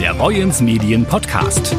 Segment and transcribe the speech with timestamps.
[0.00, 1.74] der Boyens Medien Podcast.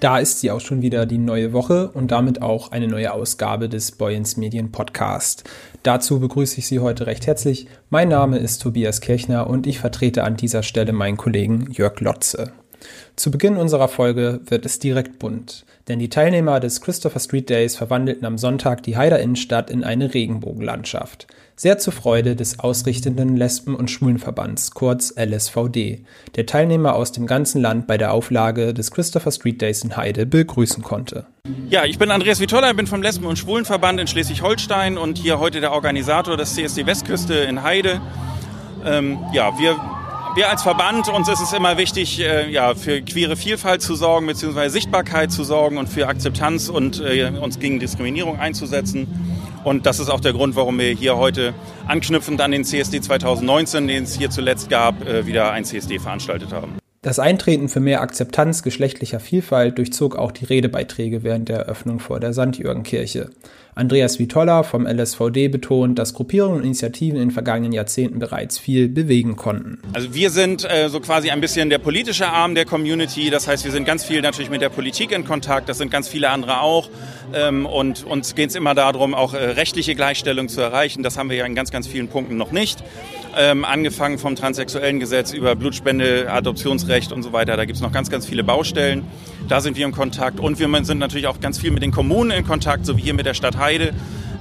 [0.00, 3.68] Da ist sie auch schon wieder die neue Woche und damit auch eine neue Ausgabe
[3.68, 5.44] des Boyens Medien Podcast.
[5.82, 7.66] Dazu begrüße ich Sie heute recht herzlich.
[7.90, 12.52] Mein Name ist Tobias Kirchner und ich vertrete an dieser Stelle meinen Kollegen Jörg Lotze.
[13.16, 17.76] Zu Beginn unserer Folge wird es direkt bunt, denn die Teilnehmer des Christopher Street Days
[17.76, 21.26] verwandelten am Sonntag die Heider Innenstadt in eine Regenbogenlandschaft.
[21.56, 27.60] Sehr zur Freude des ausrichtenden Lesben- und Schwulenverbands, kurz LSVD, der Teilnehmer aus dem ganzen
[27.60, 31.26] Land bei der Auflage des Christopher Street Days in Heide begrüßen konnte.
[31.68, 35.60] Ja, ich bin Andreas Vitolla, bin vom Lesben- und Schwulenverband in Schleswig-Holstein und hier heute
[35.60, 38.00] der Organisator des CSD Westküste in Heide.
[38.84, 39.76] Ähm, ja, wir
[40.34, 44.26] wir als Verband, uns ist es immer wichtig, äh, ja, für queere Vielfalt zu sorgen,
[44.26, 49.06] beziehungsweise Sichtbarkeit zu sorgen und für Akzeptanz und äh, uns gegen Diskriminierung einzusetzen.
[49.62, 51.54] Und das ist auch der Grund, warum wir hier heute
[51.86, 56.52] anknüpfend an den CSD 2019, den es hier zuletzt gab, äh, wieder ein CSD veranstaltet
[56.52, 56.83] haben.
[57.04, 62.18] Das Eintreten für mehr Akzeptanz geschlechtlicher Vielfalt durchzog auch die Redebeiträge während der Eröffnung vor
[62.18, 62.56] der St.
[62.56, 63.28] Jürgen-Kirche.
[63.74, 68.88] Andreas Vitolla vom LSVD betont, dass Gruppierungen und Initiativen in den vergangenen Jahrzehnten bereits viel
[68.88, 69.80] bewegen konnten.
[69.92, 73.28] Also wir sind äh, so quasi ein bisschen der politische Arm der Community.
[73.28, 75.68] Das heißt, wir sind ganz viel natürlich mit der Politik in Kontakt.
[75.68, 76.88] Das sind ganz viele andere auch.
[77.34, 81.02] Ähm, und uns geht es immer darum, auch äh, rechtliche Gleichstellung zu erreichen.
[81.02, 82.82] Das haben wir ja in ganz, ganz vielen Punkten noch nicht.
[83.36, 87.56] Ähm, angefangen vom transsexuellen Gesetz über Blutspende, Adoptionsrecht und so weiter.
[87.56, 89.04] Da gibt es noch ganz, ganz viele Baustellen.
[89.48, 90.40] Da sind wir in Kontakt.
[90.40, 93.14] Und wir sind natürlich auch ganz viel mit den Kommunen in Kontakt, so wie hier
[93.14, 93.92] mit der Stadt Heide,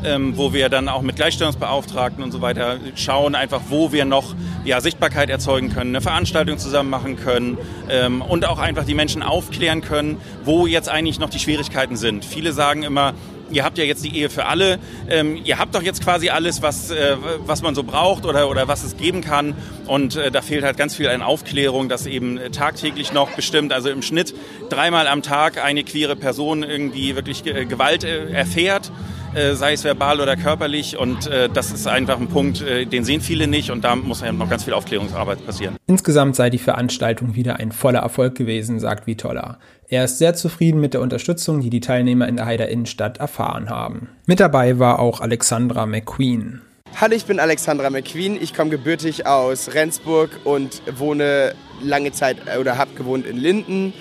[0.05, 4.36] ähm, wo wir dann auch mit Gleichstellungsbeauftragten und so weiter schauen, einfach wo wir noch
[4.66, 7.58] ja, Sichtbarkeit erzeugen können, eine Veranstaltung zusammen machen können
[7.89, 12.25] ähm, und auch einfach die Menschen aufklären können, wo jetzt eigentlich noch die Schwierigkeiten sind.
[12.25, 13.14] Viele sagen immer,
[13.54, 16.62] ihr habt ja jetzt die Ehe für alle, ähm, ihr habt doch jetzt quasi alles,
[16.62, 19.56] was, äh, was man so braucht oder, oder was es geben kann.
[19.88, 23.90] Und äh, da fehlt halt ganz viel an Aufklärung, dass eben tagtäglich noch bestimmt, also
[23.90, 24.34] im Schnitt
[24.70, 28.92] dreimal am Tag eine queere Person irgendwie wirklich äh, Gewalt äh, erfährt.
[29.36, 30.98] Äh, sei es verbal oder körperlich.
[30.98, 34.21] Und äh, das ist einfach ein Punkt, äh, den sehen viele nicht und da muss
[34.21, 35.76] ja noch ganz viel Aufklärungsarbeit passieren.
[35.88, 39.58] Insgesamt sei die Veranstaltung wieder ein voller Erfolg gewesen, sagt Vitola.
[39.88, 43.71] Er ist sehr zufrieden mit der Unterstützung, die die Teilnehmer in der Heider Innenstadt erfahren
[43.71, 44.10] haben.
[44.27, 46.61] Mit dabei war auch Alexandra McQueen.
[47.02, 48.39] Hallo, ich bin Alexandra McQueen.
[48.39, 53.94] Ich komme gebürtig aus Rendsburg und wohne lange Zeit oder habe gewohnt in Linden.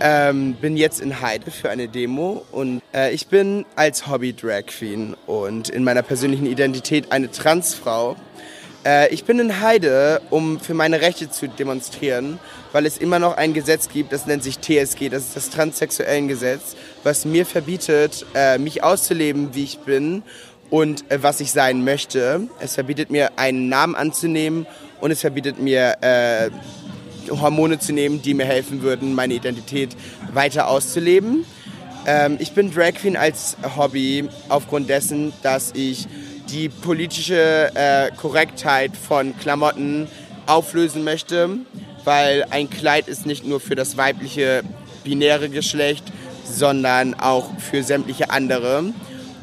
[0.00, 4.66] Ähm, bin jetzt in Heide für eine Demo und äh, ich bin als Hobby Drag
[4.66, 8.14] Queen und in meiner persönlichen Identität eine Transfrau.
[8.86, 12.38] Äh, ich bin in Heide, um für meine Rechte zu demonstrieren,
[12.70, 16.28] weil es immer noch ein Gesetz gibt, das nennt sich TSG, das ist das Transsexuellen
[16.28, 20.22] Gesetz, was mir verbietet, äh, mich auszuleben, wie ich bin
[20.70, 22.42] und äh, was ich sein möchte.
[22.60, 24.66] Es verbietet mir, einen Namen anzunehmen
[25.00, 26.50] und es verbietet mir, äh,
[27.30, 29.96] Hormone zu nehmen, die mir helfen würden, meine Identität
[30.32, 31.44] weiter auszuleben.
[32.06, 36.06] Ähm, ich bin Drag Queen als Hobby aufgrund dessen, dass ich
[36.50, 40.08] die politische äh, Korrektheit von Klamotten
[40.46, 41.50] auflösen möchte,
[42.04, 44.62] weil ein Kleid ist nicht nur für das weibliche
[45.04, 46.04] binäre Geschlecht,
[46.44, 48.84] sondern auch für sämtliche andere.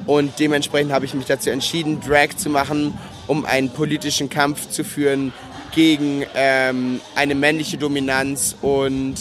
[0.07, 2.97] Und dementsprechend habe ich mich dazu entschieden, Drag zu machen,
[3.27, 5.33] um einen politischen Kampf zu führen
[5.75, 9.15] gegen ähm, eine männliche Dominanz und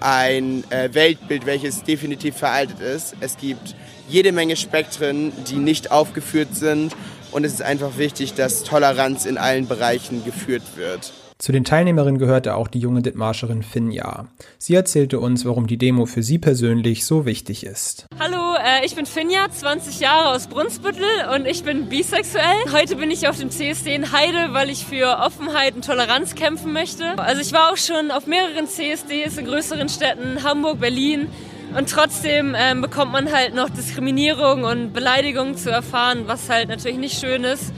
[0.00, 3.14] ein äh, Weltbild, welches definitiv veraltet ist.
[3.20, 3.74] Es gibt
[4.08, 6.94] jede Menge Spektren, die nicht aufgeführt sind
[7.30, 11.12] und es ist einfach wichtig, dass Toleranz in allen Bereichen geführt wird.
[11.38, 14.28] Zu den Teilnehmerinnen gehörte auch die junge Dithmarscherin Finja.
[14.58, 18.06] Sie erzählte uns, warum die Demo für sie persönlich so wichtig ist.
[18.18, 21.04] Hallo, äh, ich bin Finja, 20 Jahre aus Brunsbüttel
[21.34, 22.72] und ich bin bisexuell.
[22.72, 26.72] Heute bin ich auf dem CSD in Heide, weil ich für Offenheit und Toleranz kämpfen
[26.72, 27.18] möchte.
[27.18, 31.28] Also ich war auch schon auf mehreren CSDs in größeren Städten, Hamburg, Berlin.
[31.76, 36.98] Und trotzdem ähm, bekommt man halt noch Diskriminierung und Beleidigungen zu erfahren, was halt natürlich
[36.98, 37.72] nicht schön ist.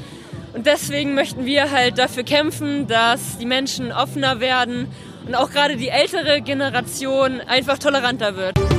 [0.54, 4.88] Und deswegen möchten wir halt dafür kämpfen, dass die Menschen offener werden
[5.26, 8.75] und auch gerade die ältere Generation einfach toleranter wird.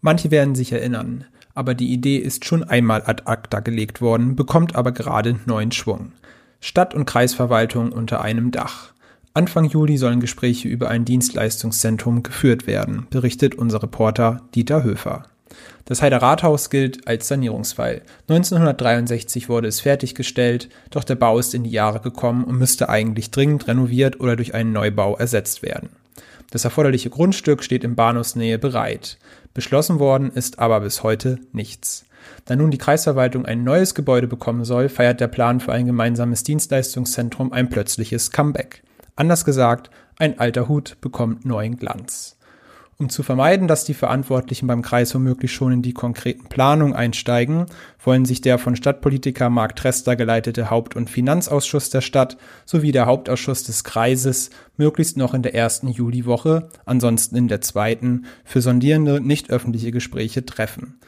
[0.00, 1.24] Manche werden sich erinnern,
[1.54, 6.12] aber die Idee ist schon einmal ad acta gelegt worden, bekommt aber gerade neuen Schwung.
[6.60, 8.92] Stadt- und Kreisverwaltung unter einem Dach.
[9.34, 15.24] Anfang Juli sollen Gespräche über ein Dienstleistungszentrum geführt werden, berichtet unser Reporter Dieter Höfer.
[15.84, 18.02] Das Heider Rathaus gilt als Sanierungsfall.
[18.28, 23.30] 1963 wurde es fertiggestellt, doch der Bau ist in die Jahre gekommen und müsste eigentlich
[23.30, 25.88] dringend renoviert oder durch einen Neubau ersetzt werden.
[26.50, 29.18] Das erforderliche Grundstück steht in Bahnhofsnähe bereit.
[29.52, 32.04] Beschlossen worden ist aber bis heute nichts.
[32.44, 36.42] Da nun die Kreisverwaltung ein neues Gebäude bekommen soll, feiert der Plan für ein gemeinsames
[36.42, 38.82] Dienstleistungszentrum ein plötzliches Comeback.
[39.16, 42.37] Anders gesagt, ein alter Hut bekommt neuen Glanz.
[43.00, 47.66] Um zu vermeiden, dass die Verantwortlichen beim Kreis womöglich schon in die konkreten Planungen einsteigen,
[48.02, 53.06] wollen sich der von Stadtpolitiker Mark Trester geleitete Haupt- und Finanzausschuss der Stadt sowie der
[53.06, 59.20] Hauptausschuss des Kreises möglichst noch in der ersten Juliwoche, ansonsten in der zweiten, für sondierende,
[59.20, 60.98] nicht öffentliche Gespräche treffen.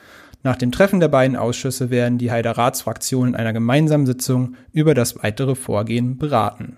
[0.45, 4.95] Nach dem Treffen der beiden Ausschüsse werden die Heider Ratsfraktionen in einer gemeinsamen Sitzung über
[4.95, 6.77] das weitere Vorgehen beraten.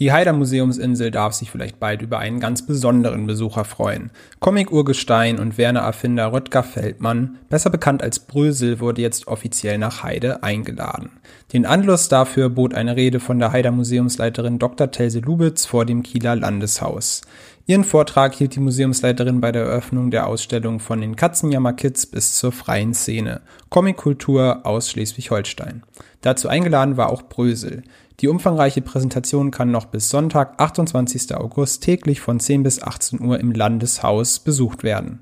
[0.00, 4.10] Die Haider Museumsinsel darf sich vielleicht bald über einen ganz besonderen Besucher freuen.
[4.38, 11.10] Comic-Urgestein und Werner-Erfinder Röttger Feldmann, besser bekannt als Brösel, wurde jetzt offiziell nach Heide eingeladen.
[11.52, 14.90] Den Anlass dafür bot eine Rede von der Haider Museumsleiterin Dr.
[14.90, 17.20] Telse Lubitz vor dem Kieler Landeshaus.
[17.66, 22.52] Ihren Vortrag hielt die Museumsleiterin bei der Eröffnung der Ausstellung von den Katzenjammer-Kids bis zur
[22.52, 23.42] freien Szene.
[23.68, 25.82] Comic-Kultur aus Schleswig-Holstein.
[26.22, 27.82] Dazu eingeladen war auch Brösel.
[28.20, 31.34] Die umfangreiche Präsentation kann noch bis Sonntag, 28.
[31.34, 35.20] August täglich von 10 bis 18 Uhr im Landeshaus besucht werden.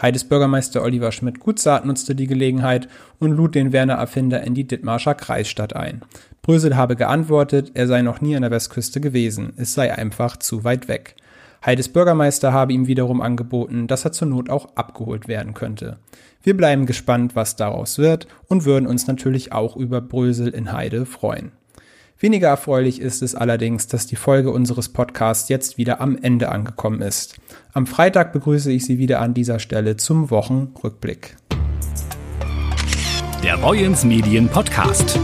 [0.00, 2.86] Heides Bürgermeister Oliver Schmidt-Gutzart nutzte die Gelegenheit
[3.18, 6.02] und lud den Werner-Erfinder in die Dithmarscher Kreisstadt ein.
[6.42, 10.62] Brösel habe geantwortet, er sei noch nie an der Westküste gewesen, es sei einfach zu
[10.62, 11.16] weit weg.
[11.64, 15.96] Heides Bürgermeister habe ihm wiederum angeboten, dass er zur Not auch abgeholt werden könnte.
[16.44, 21.06] Wir bleiben gespannt, was daraus wird und würden uns natürlich auch über Brösel in Heide
[21.06, 21.50] freuen.
[22.18, 27.02] Weniger erfreulich ist es allerdings, dass die Folge unseres Podcasts jetzt wieder am Ende angekommen
[27.02, 27.36] ist.
[27.74, 31.36] Am Freitag begrüße ich Sie wieder an dieser Stelle zum Wochenrückblick.
[33.42, 35.20] Der Boyens Medien Podcast.